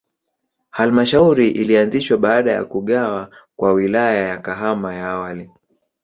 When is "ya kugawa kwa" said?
2.51-3.71